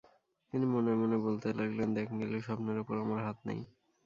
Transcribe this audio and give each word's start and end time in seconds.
তিনি 0.53 0.65
মনে 0.65 0.91
মনে 0.95 1.17
বলতে 1.17 1.47
লাগলেন, 1.53 1.89
দেখ 1.93 2.07
নীলু, 2.11 2.39
স্বপ্নের 2.41 2.77
ওপর 2.79 2.95
আমার 2.97 3.19
হাত 3.23 3.37
নেই। 3.45 3.61